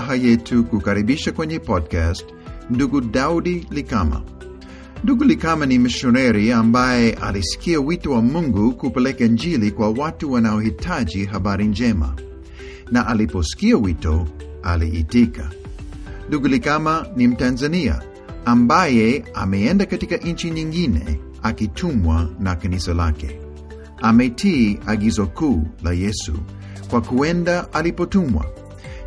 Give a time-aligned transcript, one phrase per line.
[0.00, 2.24] furaha yetu kukaribisha kwenye podcast
[2.70, 4.22] ndugu Daudi Likama.
[5.04, 11.66] Ndugu Likama ni mishoneri ambaye alisikia wito wa Mungu kupeleka Injili kwa watu wanaohitaji habari
[11.66, 12.14] njema,
[12.90, 14.26] na aliposikia wito
[14.62, 15.50] aliitika.
[16.28, 18.02] Ndugu Likama ni Mtanzania
[18.44, 23.40] ambaye ameenda katika nchi nyingine akitumwa na kanisa lake.
[24.02, 26.32] Ametii agizo kuu la Yesu
[26.90, 28.46] kwa kuenda alipotumwa,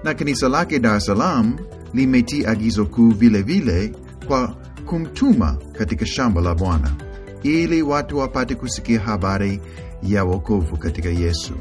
[0.03, 1.58] na kanisa lake Dar es Salaam
[1.94, 3.91] limetii agizo kuu vile vile
[4.27, 6.91] kwa kumtuma katika shamba la Bwana
[7.44, 9.62] ili watu wapate kusikia habari
[10.03, 11.53] ya wokovu katika Yesu.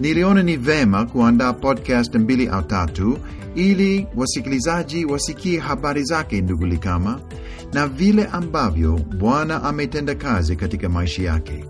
[0.00, 3.18] Niliona ni vema kuandaa podcast mbili au tatu
[3.54, 7.20] ili wasikilizaji wasikie habari zake ndugu Likama
[7.72, 11.64] na vile ambavyo Bwana ametenda kazi katika maisha yake.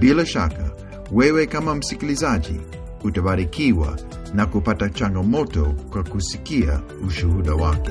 [0.00, 0.70] Bila shaka
[1.12, 2.60] wewe kama msikilizaji
[3.04, 3.98] utabarikiwa
[4.34, 7.90] na kupata changamoto kwa kusikia ushuhuda wake.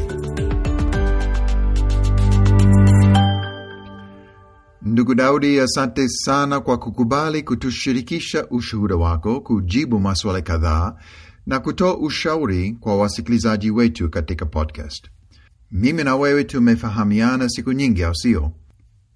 [4.81, 10.95] Ndugu Daudi, asante sana kwa kukubali kutushirikisha ushuhuda wako, kujibu maswali kadhaa
[11.45, 15.05] na kutoa ushauri kwa wasikilizaji wetu katika podcast.
[15.71, 18.51] Mimi na wewe tumefahamiana siku nyingi, au sio?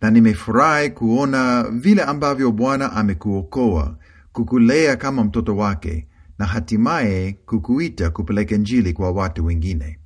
[0.01, 3.97] Na nimefurahi kuona vile ambavyo Bwana amekuokoa,
[4.31, 6.07] kukulea kama mtoto wake
[6.41, 9.99] na hatimaye kukuita kupeleka Injili kwa watu wengine.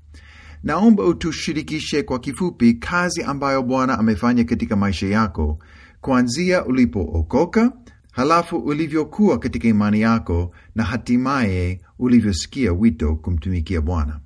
[0.64, 5.60] Naomba utushirikishe kwa kifupi kazi ambayo Bwana amefanya katika maisha yako
[6.02, 7.72] kuanzia ulipookoka,
[8.12, 14.20] halafu ulivyokuwa katika imani yako na hatimaye ulivyosikia wito kumtumikia Bwana.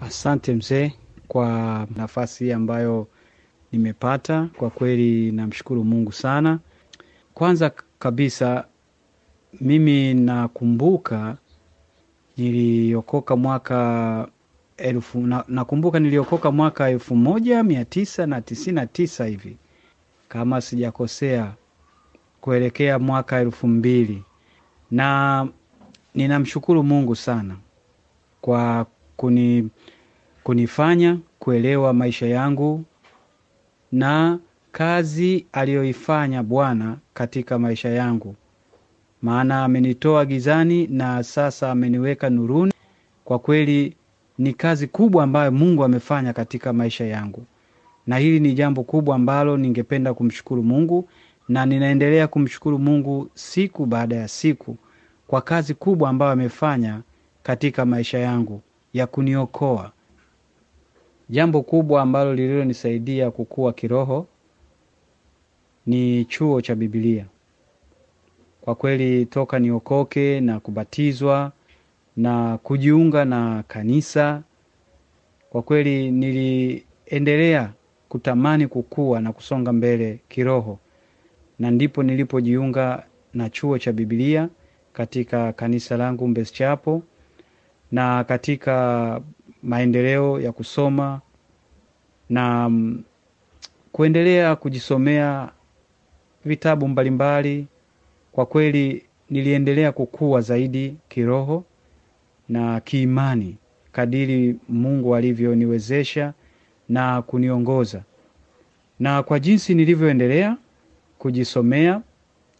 [0.00, 0.92] Asante mzee
[1.28, 3.08] kwa nafasi ambayo
[3.72, 4.48] nimepata.
[4.56, 6.58] Kwa kweli namshukuru Mungu sana.
[7.34, 8.64] Kwanza kabisa
[9.60, 11.36] mimi nakumbuka
[12.36, 14.28] niliokoka mwaka
[14.76, 15.44] elfu na,
[16.00, 19.56] niliokoka mwaka elfu moja mia tisa na tisini na tisa hivi
[20.28, 21.52] kama sijakosea,
[22.40, 24.22] kuelekea mwaka elfu mbili.
[24.90, 25.48] Na
[26.14, 27.56] ninamshukuru Mungu sana
[28.40, 29.68] kwa kuni,
[30.44, 32.84] kunifanya kuelewa maisha yangu
[33.92, 34.38] na
[34.72, 38.36] kazi aliyoifanya Bwana katika maisha yangu,
[39.22, 42.72] maana amenitoa gizani na sasa ameniweka nuruni.
[43.24, 43.96] Kwa kweli
[44.38, 47.44] ni kazi kubwa ambayo Mungu amefanya katika maisha yangu,
[48.06, 51.08] na hili ni jambo kubwa ambalo ningependa kumshukuru Mungu,
[51.48, 54.76] na ninaendelea kumshukuru Mungu siku baada ya siku
[55.26, 57.00] kwa kazi kubwa ambayo amefanya
[57.42, 58.60] katika maisha yangu
[58.94, 59.92] ya kuniokoa.
[61.30, 64.26] Jambo kubwa ambalo lililonisaidia kukua kiroho
[65.86, 67.26] ni chuo cha Biblia.
[68.66, 71.52] Kwa kweli toka niokoke na kubatizwa
[72.16, 74.42] na kujiunga na kanisa,
[75.50, 77.72] kwa kweli niliendelea
[78.08, 80.78] kutamani kukua na kusonga mbele kiroho,
[81.58, 84.48] na ndipo nilipojiunga na chuo cha Biblia
[84.92, 87.00] katika kanisa langu Mbezi Chapel,
[87.92, 89.20] na katika
[89.62, 91.20] maendeleo ya kusoma
[92.30, 92.70] na
[93.92, 95.50] kuendelea kujisomea
[96.44, 97.66] vitabu mbalimbali.
[98.36, 101.64] Kwa kweli niliendelea kukua zaidi kiroho
[102.48, 103.56] na kiimani
[103.92, 106.32] kadiri Mungu alivyoniwezesha
[106.88, 108.02] na kuniongoza,
[109.00, 110.56] na kwa jinsi nilivyoendelea
[111.18, 112.02] kujisomea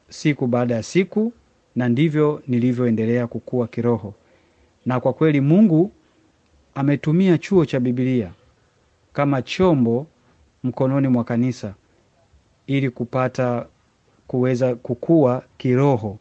[0.09, 1.33] siku baada ya siku,
[1.75, 4.15] na ndivyo nilivyoendelea kukua kiroho.
[4.87, 5.93] Na kwa kweli Mungu
[6.75, 8.33] ametumia chuo cha Biblia
[9.13, 10.07] kama chombo
[10.65, 11.75] mkononi mwa kanisa
[12.67, 13.67] ili kupata
[14.27, 16.19] kuweza kukua kiroho.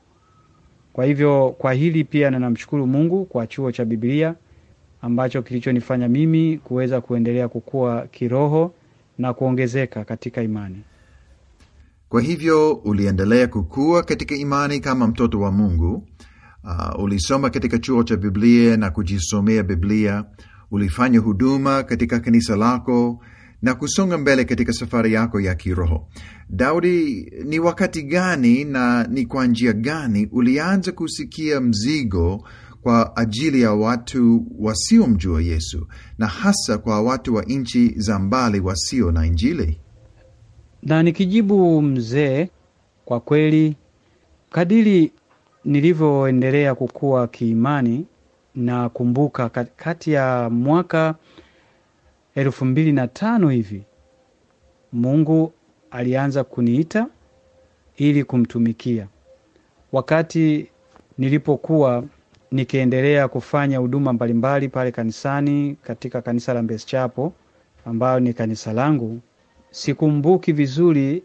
[0.94, 4.36] Kwa hivyo kwa hili pia ninamshukuru Mungu kwa chuo cha Biblia
[5.02, 8.74] ambacho kilichonifanya mimi kuweza kuendelea kukua kiroho
[9.18, 10.82] na kuongezeka katika imani.
[12.09, 16.08] Kwa hivyo uliendelea kukua katika imani kama mtoto wa Mungu.
[16.64, 20.24] Uh, ulisoma katika chuo cha Biblia na kujisomea Biblia.
[20.72, 23.20] Ulifanya huduma katika kanisa lako
[23.66, 26.08] na kusonga mbele katika safari yako ya kiroho.
[26.50, 32.44] Daudi, ni wakati gani na ni kwa njia gani ulianza kusikia mzigo
[32.82, 39.12] kwa ajili ya watu wasiomjua Yesu na hasa kwa watu wa nchi za mbali wasio
[39.12, 39.79] na Injili?
[40.84, 42.50] Na nikijibu mzee,
[43.06, 43.76] kwa kweli
[44.50, 45.12] kadiri
[45.66, 48.06] nilivyoendelea kukua kiimani,
[48.56, 51.16] na kumbuka kati ya mwaka
[52.35, 53.84] elfu mbili na tano hivi
[54.93, 55.53] Mungu
[55.91, 57.08] alianza kuniita
[57.97, 59.08] ili kumtumikia.
[59.91, 60.67] Wakati
[61.17, 62.03] nilipokuwa
[62.52, 67.34] nikiendelea kufanya huduma mbalimbali pale kanisani katika kanisa la Mbezi Chapo
[67.85, 69.20] ambayo ni kanisa langu.
[69.72, 71.23] Sikumbuki vizuri,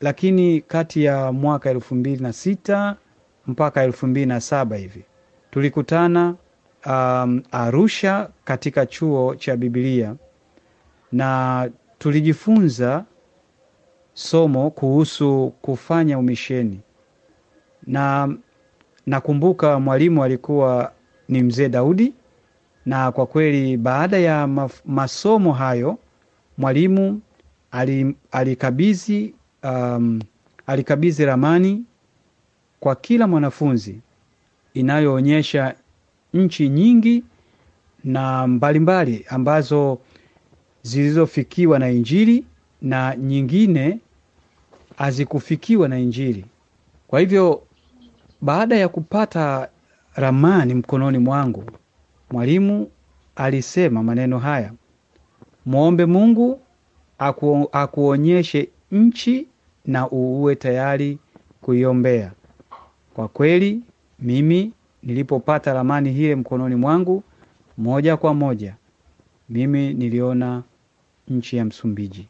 [0.00, 2.96] lakini kati ya mwaka elfu mbili na sita
[3.46, 5.04] mpaka elfu mbili na saba hivi
[5.50, 6.34] tulikutana
[6.86, 10.14] um, Arusha katika chuo cha Biblia
[11.14, 13.04] na tulijifunza
[14.14, 16.80] somo kuhusu kufanya umisheni,
[17.86, 18.34] na
[19.06, 20.92] nakumbuka mwalimu alikuwa
[21.28, 22.14] ni mzee Daudi,
[22.86, 24.46] na kwa kweli baada ya
[24.84, 25.98] masomo hayo
[26.58, 27.20] mwalimu
[28.32, 30.20] alikabidhi um,
[30.66, 31.84] alikabidhi ramani
[32.80, 34.00] kwa kila mwanafunzi
[34.74, 35.74] inayoonyesha
[36.34, 37.24] nchi nyingi
[38.04, 39.98] na mbalimbali mbali ambazo
[40.84, 42.44] zilizofikiwa na Injili
[42.82, 43.98] na nyingine
[44.96, 46.44] hazikufikiwa na Injili.
[47.08, 47.62] Kwa hivyo
[48.40, 49.68] baada ya kupata
[50.14, 51.64] ramani mkononi mwangu,
[52.30, 52.90] mwalimu
[53.36, 54.72] alisema maneno haya:
[55.66, 56.60] mwombe Mungu
[57.18, 59.46] aku, akuonyeshe nchi
[59.86, 61.18] na uwe tayari
[61.60, 62.32] kuiombea.
[63.14, 63.80] Kwa kweli
[64.18, 64.72] mimi
[65.02, 67.22] nilipopata ramani hile mkononi mwangu,
[67.78, 68.74] moja kwa moja
[69.48, 70.62] mimi niliona
[71.28, 72.28] nchi ya Msumbiji.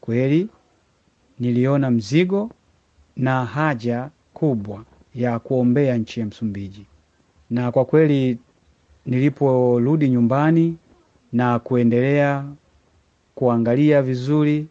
[0.00, 0.48] Kweli
[1.38, 2.50] niliona mzigo
[3.16, 4.84] na haja kubwa
[5.14, 6.86] ya kuombea nchi ya Msumbiji,
[7.50, 8.38] na kwa kweli
[9.06, 10.76] niliporudi nyumbani
[11.32, 12.44] na kuendelea
[13.34, 14.66] kuangalia vizuri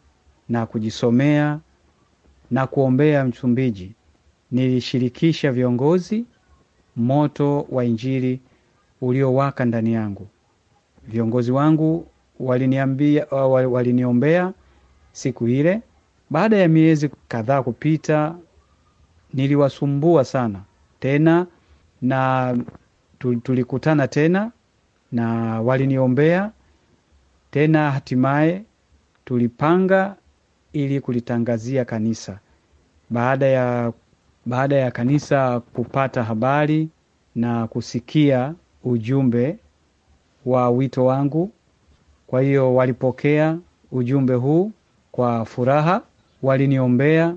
[0.50, 1.60] na kujisomea
[2.52, 3.92] na kuombea Msumbiji,
[4.52, 6.26] nilishirikisha viongozi
[6.96, 8.40] moto wa Injili
[9.02, 10.28] uliowaka ndani yangu.
[11.08, 12.08] Viongozi wangu
[12.40, 13.26] waliniambia,
[13.72, 14.54] waliniombea
[15.12, 15.82] siku ile.
[16.30, 18.36] Baada ya miezi kadhaa kupita,
[19.34, 20.62] niliwasumbua sana
[21.00, 21.48] tena,
[22.02, 22.58] na
[23.44, 24.52] tulikutana tena
[25.12, 26.52] na waliniombea
[27.52, 28.64] tena, hatimaye
[29.26, 30.16] tulipanga
[30.74, 32.40] ili kulitangazia kanisa.
[33.10, 33.94] Baada ya,
[34.46, 36.90] baada ya kanisa kupata habari
[37.36, 38.54] na kusikia
[38.84, 39.58] ujumbe
[40.46, 41.52] wa wito wangu,
[42.34, 43.58] kwa hiyo walipokea
[43.92, 44.72] ujumbe huu
[45.12, 46.02] kwa furaha,
[46.44, 47.36] waliniombea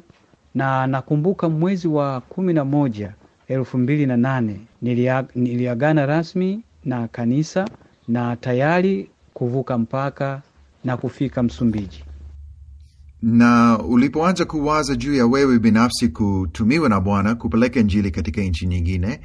[0.55, 3.13] na nakumbuka mwezi wa kumi na moja
[3.49, 4.61] elfu mbili na nane
[5.35, 7.69] niliagana rasmi na kanisa
[8.09, 10.43] na tayari kuvuka mpaka
[10.85, 12.05] na kufika Msumbiji.
[13.23, 19.21] Na ulipoanza kuwaza juu ya wewe binafsi kutumiwa na Bwana kupeleka Injili katika nchi nyingine,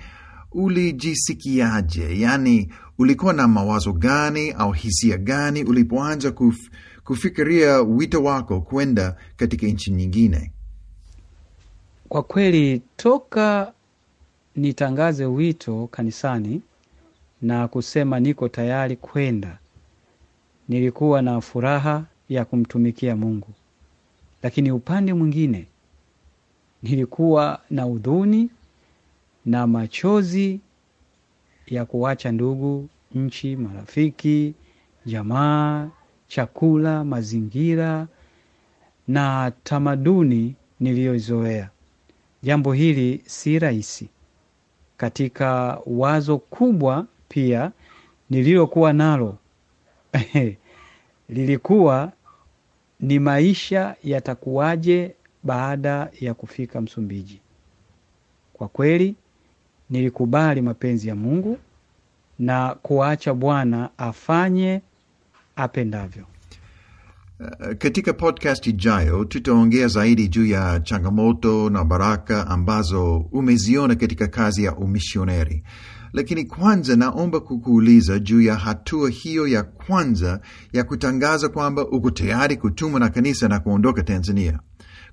[0.51, 2.19] ulijisikiaje?
[2.19, 6.57] Yaani, ulikuwa na mawazo gani au hisia gani ulipoanza kuf,
[7.03, 10.51] kufikiria wito wako kwenda katika nchi nyingine?
[12.09, 13.73] Kwa kweli, toka
[14.55, 16.61] nitangaze wito kanisani
[17.41, 19.57] na kusema niko tayari kwenda,
[20.69, 23.47] nilikuwa na furaha ya kumtumikia Mungu,
[24.43, 25.65] lakini upande mwingine
[26.83, 28.49] nilikuwa na udhuni
[29.45, 30.59] na machozi
[31.67, 34.53] ya kuwacha ndugu, nchi, marafiki,
[35.05, 35.89] jamaa,
[36.27, 38.07] chakula, mazingira
[39.07, 41.69] na tamaduni niliyozoea.
[42.43, 44.09] Jambo hili si rahisi.
[44.97, 47.71] Katika wazo kubwa pia
[48.29, 49.37] nililokuwa nalo
[51.29, 52.11] lilikuwa
[52.99, 57.39] ni maisha yatakuwaje baada ya kufika Msumbiji.
[58.53, 59.15] Kwa kweli
[59.91, 61.57] nilikubali mapenzi ya Mungu
[62.39, 64.81] na kuacha Bwana afanye
[65.55, 66.25] apendavyo.
[67.39, 74.63] Uh, katika podcast ijayo tutaongea zaidi juu ya changamoto na baraka ambazo umeziona katika kazi
[74.63, 75.63] ya umisioneri,
[76.13, 80.39] lakini kwanza naomba kukuuliza juu ya hatua hiyo ya kwanza
[80.73, 84.59] ya kutangaza kwamba uko tayari kutumwa na kanisa na kuondoka Tanzania,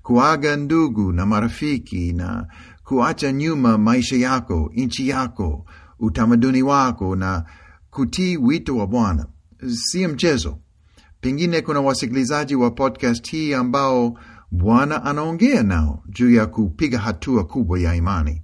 [0.03, 2.47] kuaga ndugu na marafiki na
[2.89, 5.65] kuacha nyuma maisha yako, nchi yako,
[5.99, 7.45] utamaduni wako na
[7.89, 9.25] kutii wito wa Bwana.
[9.73, 10.57] Si mchezo.
[11.21, 14.19] Pengine kuna wasikilizaji wa podcast hii ambao
[14.51, 18.41] Bwana anaongea nao juu ya kupiga hatua kubwa ya imani.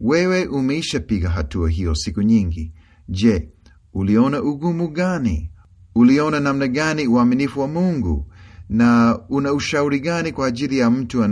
[0.00, 2.72] Wewe umeishapiga hatua hiyo siku nyingi.
[3.08, 3.48] Je,
[3.94, 5.50] uliona ugumu gani?
[5.94, 8.32] Uliona namna gani uaminifu wa Mungu?
[8.68, 11.24] Na una ushauri gani kwa ajili ya mtu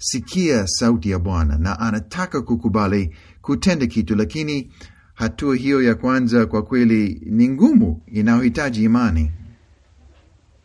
[0.00, 4.70] anayesikia sauti ya Bwana na anataka kukubali kutenda kitu, lakini
[5.14, 9.30] hatua hiyo ya kwanza kwa kweli ni ngumu, inayohitaji imani?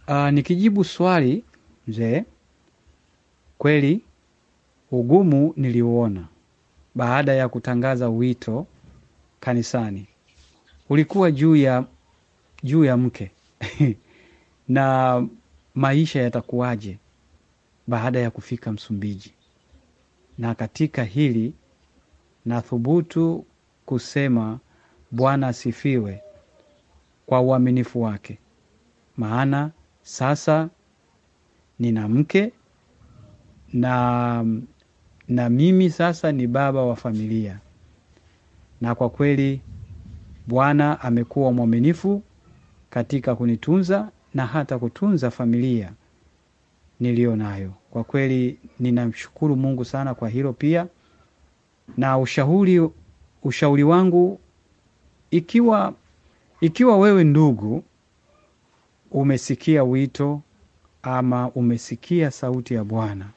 [0.07, 1.43] Uh, nikijibu swali
[1.87, 2.23] mzee,
[3.57, 4.01] kweli
[4.91, 6.27] ugumu niliuona
[6.95, 8.67] baada ya kutangaza wito
[9.39, 10.07] kanisani.
[10.89, 11.85] Ulikuwa juu ya
[12.63, 13.31] juu ya mke.
[14.67, 15.27] Na
[15.75, 16.97] maisha yatakuwaje
[17.87, 19.33] baada ya kufika Msumbiji.
[20.37, 21.53] Na katika hili
[22.45, 23.45] nathubutu
[23.85, 24.59] kusema
[25.11, 26.21] Bwana asifiwe
[27.25, 28.37] kwa uaminifu wake,
[29.17, 30.69] maana sasa
[31.79, 32.51] nina mke
[33.73, 34.45] na,
[35.27, 37.59] na mimi sasa ni baba wa familia,
[38.81, 39.61] na kwa kweli
[40.47, 42.23] Bwana amekuwa mwaminifu
[42.89, 45.93] katika kunitunza na hata kutunza familia
[46.99, 47.73] niliyo nayo.
[47.91, 50.87] Kwa kweli ninamshukuru Mungu sana kwa hilo pia,
[51.97, 52.89] na ushauri
[53.43, 54.39] ushauri wangu
[55.31, 55.93] ikiwa
[56.61, 57.83] ikiwa wewe ndugu
[59.11, 60.41] umesikia wito
[61.03, 63.29] ama umesikia sauti ya Bwana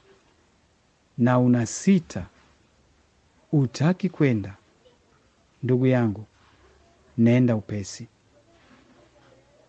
[1.19, 2.27] na una sita,
[3.53, 4.57] utaki kwenda,
[5.63, 6.25] ndugu yangu,
[7.19, 8.07] nenda upesi,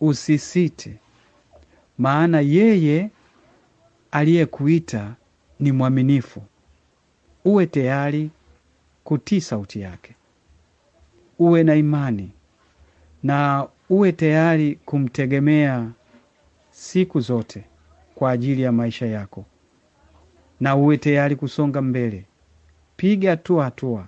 [0.01, 0.96] usisite,
[1.98, 3.10] maana yeye
[4.12, 5.16] aliyekuita
[5.60, 6.44] ni mwaminifu.
[7.46, 8.30] Uwe tayari
[9.04, 10.16] kutii sauti yake,
[11.39, 12.32] uwe na imani
[13.24, 15.89] na uwe tayari kumtegemea
[16.72, 17.63] siku zote
[18.16, 19.46] kwa ajili ya maisha yako,
[20.60, 22.25] na uwe tayari kusonga mbele.
[22.98, 24.08] Piga hatua hatua.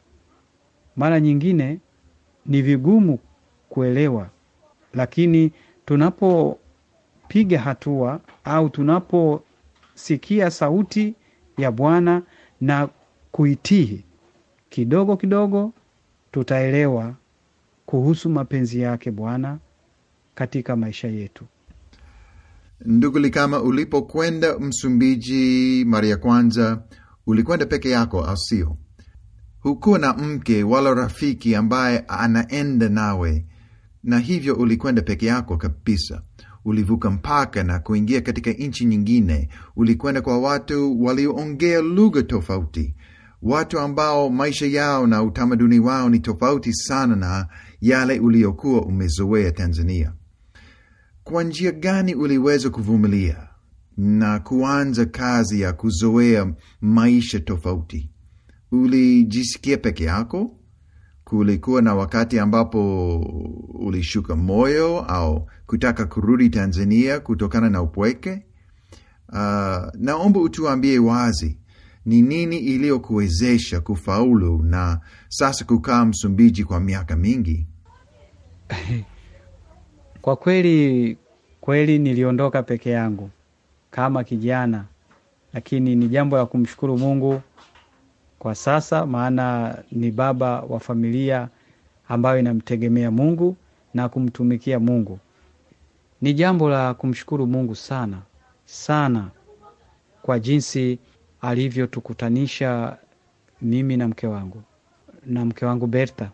[0.96, 1.80] Mara nyingine
[2.46, 3.20] ni vigumu
[3.70, 4.30] kuelewa,
[4.94, 5.52] lakini
[5.86, 8.70] tunapopiga hatua au
[10.02, 11.16] tunaposikia sauti
[11.58, 12.24] ya Bwana
[12.62, 12.90] na
[13.32, 14.04] kuitii,
[14.70, 15.74] kidogo kidogo
[16.32, 17.16] tutaelewa
[17.86, 19.60] kuhusu mapenzi yake Bwana
[20.36, 21.46] katika maisha yetu.
[22.86, 26.84] Ndugu Likama, ulipokwenda Msumbiji mara ya kwanza,
[27.28, 28.78] ulikwenda peke yako au sio?
[29.60, 33.46] Hukuwa na mke wala rafiki ambaye anaenda nawe,
[34.04, 36.22] na hivyo ulikwenda peke yako kabisa.
[36.66, 39.50] Ulivuka mpaka na kuingia katika nchi nyingine.
[39.76, 42.96] Ulikwenda kwa watu walioongea lugha tofauti,
[43.42, 47.48] watu ambao maisha yao na utamaduni wao ni tofauti sana na
[47.82, 50.14] yale uliokuwa umezoea Tanzania.
[51.24, 53.48] Kwa njia gani uliweza kuvumilia
[53.98, 58.10] na kuanza kazi ya kuzoea maisha tofauti?
[58.72, 60.58] Ulijisikia peke yako?
[61.32, 63.18] Kulikuwa na wakati ambapo
[63.74, 68.46] ulishuka moyo au kutaka kurudi Tanzania kutokana na upweke?
[69.30, 69.38] Uh,
[70.00, 71.58] naomba utuambie wazi
[72.06, 77.68] ni nini iliyokuwezesha kufaulu na sasa kukaa Msumbiji kwa miaka mingi?
[80.22, 81.18] Kwa kweli
[81.62, 83.30] kweli niliondoka peke yangu
[83.92, 84.86] kama kijana,
[85.54, 87.42] lakini ni jambo la kumshukuru Mungu
[88.42, 91.50] kwa sasa, maana ni baba wa familia
[92.08, 93.56] ambayo inamtegemea Mungu
[93.94, 95.20] na kumtumikia Mungu.
[96.22, 98.22] Ni jambo la kumshukuru Mungu sana
[98.66, 99.30] sana
[100.22, 101.00] kwa jinsi
[101.42, 102.98] alivyotukutanisha
[103.62, 104.64] mimi na mke wangu
[105.26, 106.30] na mke wangu Bertha.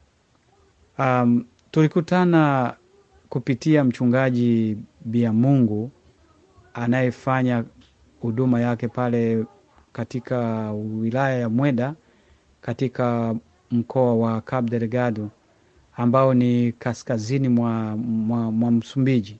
[0.99, 2.73] Um, tulikutana
[3.29, 5.91] kupitia mchungaji Bia Mungu
[6.73, 7.63] anayefanya
[8.21, 9.45] huduma yake pale
[9.97, 11.93] katika wilaya ya Mweda
[12.61, 13.35] katika
[13.71, 15.29] mkoa wa Cabo Delgado
[15.95, 19.37] ambao ni kaskazini mwa, mwa, mwa Msumbiji.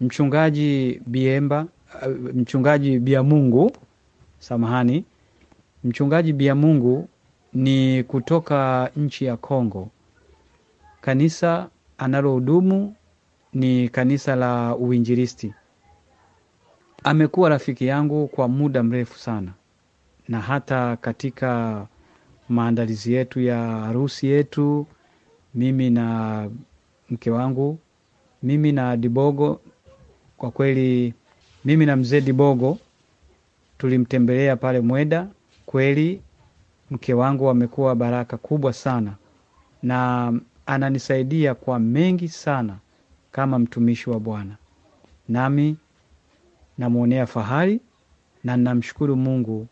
[0.00, 1.66] Mchungaji Biemba,
[2.34, 3.72] mchungaji Biamungu,
[4.38, 5.04] samahani,
[5.84, 7.08] mchungaji Biamungu
[7.52, 9.88] ni kutoka nchi ya Kongo.
[11.00, 11.68] Kanisa
[11.98, 12.94] analohudumu
[13.52, 15.54] ni kanisa la Uinjilisti.
[17.04, 19.52] Amekuwa rafiki yangu kwa muda mrefu sana,
[20.28, 21.86] na hata katika
[22.48, 24.86] maandalizi yetu ya harusi yetu,
[25.54, 26.48] mimi na
[27.10, 27.78] mke wangu,
[28.42, 29.60] mimi na Dibogo,
[30.36, 31.14] kwa kweli
[31.64, 32.78] mimi na mzee Dibogo
[33.78, 35.26] tulimtembelea pale Mweda.
[35.66, 36.22] Kweli
[36.90, 39.14] mke wangu amekuwa baraka kubwa sana
[39.82, 40.32] na
[40.66, 42.76] ananisaidia kwa mengi sana
[43.32, 44.56] kama mtumishi wa Bwana,
[45.28, 45.76] nami
[46.78, 47.80] namwonea fahari
[48.44, 49.66] na namshukuru Mungu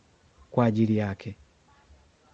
[0.51, 1.37] kwa ajili yake.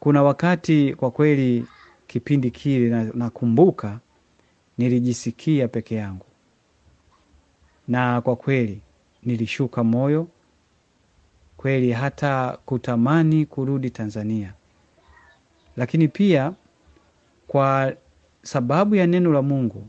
[0.00, 1.66] Kuna wakati kwa kweli,
[2.06, 4.00] kipindi kile nakumbuka,
[4.78, 6.26] nilijisikia peke yangu,
[7.88, 8.80] na kwa kweli
[9.22, 10.28] nilishuka moyo
[11.56, 14.52] kweli, hata kutamani kurudi Tanzania,
[15.76, 16.52] lakini pia
[17.46, 17.96] kwa
[18.42, 19.86] sababu ya neno la Mungu,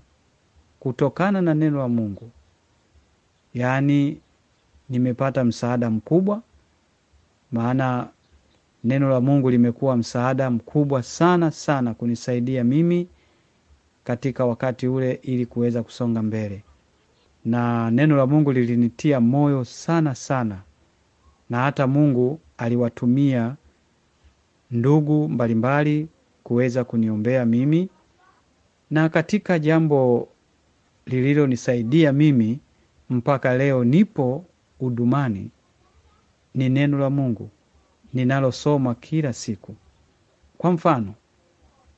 [0.80, 2.32] kutokana na neno la Mungu,
[3.54, 4.22] yaani
[4.90, 6.42] nimepata msaada mkubwa,
[7.52, 8.08] maana
[8.84, 13.08] neno la Mungu limekuwa msaada mkubwa sana sana kunisaidia mimi
[14.04, 16.64] katika wakati ule ili kuweza kusonga mbele,
[17.46, 20.62] na neno la Mungu lilinitia moyo sana sana,
[21.50, 23.56] na hata Mungu aliwatumia
[24.72, 26.08] ndugu mbalimbali
[26.44, 27.90] kuweza kuniombea mimi,
[28.92, 30.28] na katika jambo
[31.06, 32.60] lililonisaidia mimi
[33.10, 34.46] mpaka leo nipo
[34.80, 35.52] hudumani
[36.54, 37.50] ni neno la Mungu
[38.14, 39.76] ninalosoma kila siku.
[40.58, 41.14] Kwa mfano,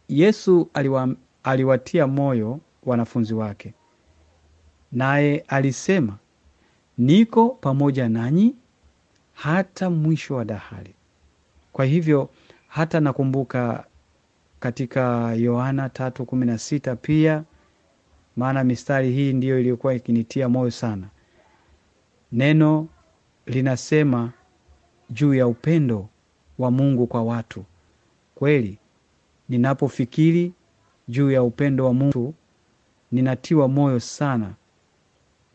[0.10, 3.74] Yesu aliwa, aliwatia moyo wanafunzi wake,
[4.92, 6.18] naye alisema,
[6.98, 8.56] niko pamoja nanyi
[9.34, 10.94] hata mwisho wa dahari.
[11.74, 12.30] Kwa hivyo
[12.68, 13.86] hata nakumbuka
[14.60, 17.44] katika Yohana tatu kumi na sita pia,
[18.36, 21.08] maana mistari hii ndiyo iliyokuwa ikinitia moyo sana.
[22.32, 22.88] Neno
[23.46, 24.32] linasema
[25.10, 26.10] juu ya upendo
[26.58, 27.66] wa Mungu kwa watu.
[28.36, 28.78] Kweli,
[29.50, 30.54] ninapofikiri
[31.08, 32.34] juu ya upendo wa Mungu
[33.12, 34.54] ninatiwa moyo sana,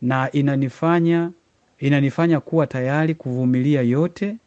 [0.01, 1.31] na inanifanya
[1.79, 4.37] inanifanya kuwa tayari kuvumilia yote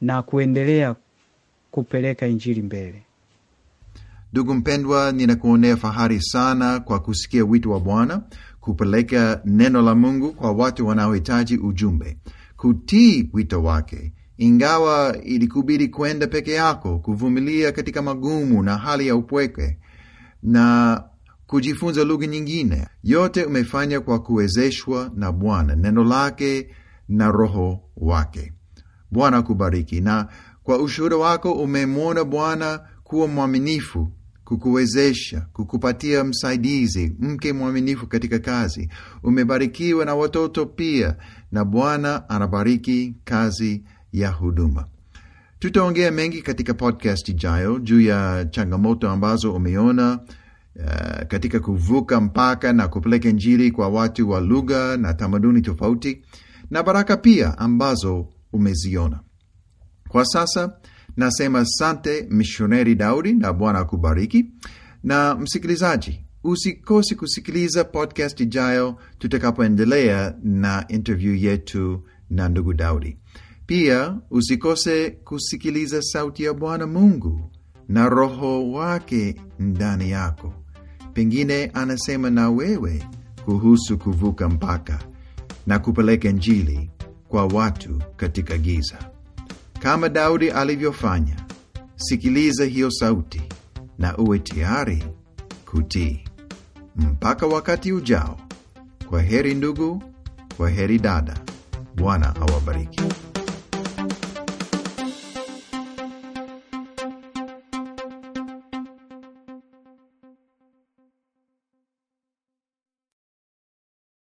[0.00, 0.96] na kuendelea
[1.70, 3.02] kupeleka Injili mbele.
[4.32, 8.22] Ndugu mpendwa, ninakuonea fahari sana kwa kusikia wito wa Bwana
[8.68, 12.16] kupeleka neno la Mungu kwa watu wanaohitaji ujumbe,
[12.56, 19.78] kutii wito wake ingawa ilikubidi kwenda peke yako, kuvumilia katika magumu na hali ya upweke
[20.42, 21.04] na
[21.46, 22.86] kujifunza lugha nyingine.
[23.02, 26.68] Yote umefanya kwa kuwezeshwa na Bwana, neno lake
[27.08, 28.52] na Roho wake.
[29.10, 30.28] Bwana akubariki, na
[30.62, 34.12] kwa ushuhuda wako umemwona Bwana kuwa mwaminifu
[34.48, 38.88] kukuwezesha, kukupatia msaidizi, mke mwaminifu katika kazi.
[39.22, 41.16] Umebarikiwa na watoto pia,
[41.52, 44.84] na Bwana anabariki kazi ya huduma.
[45.58, 50.18] Tutaongea mengi katika podcast ijayo juu ya changamoto ambazo umeona
[50.76, 56.22] uh, katika kuvuka mpaka na kupeleka Injili kwa watu wa lugha na tamaduni tofauti,
[56.70, 59.20] na baraka pia ambazo umeziona.
[60.08, 60.72] Kwa sasa
[61.16, 64.46] nasema sante mishoneri Daudi, na Bwana akubariki.
[65.04, 73.16] Na msikilizaji, usikose kusikiliza podcast ijayo tutakapoendelea na interview yetu na ndugu Daudi.
[73.66, 77.50] Pia usikose kusikiliza sauti ya Bwana Mungu
[77.88, 80.54] na Roho wake ndani yako.
[81.12, 83.02] Pengine anasema na wewe
[83.44, 84.98] kuhusu kuvuka mpaka
[85.66, 86.90] na kupeleka Injili
[87.28, 88.98] kwa watu katika giza,
[89.78, 91.36] kama Daudi alivyofanya.
[91.96, 93.42] Sikiliza hiyo sauti
[93.98, 95.04] na uwe tayari
[95.70, 96.24] kutii.
[96.96, 98.40] Mpaka wakati ujao,
[99.08, 100.02] kwa heri ndugu,
[100.56, 101.34] kwa heri dada.
[101.96, 103.00] Bwana awabariki.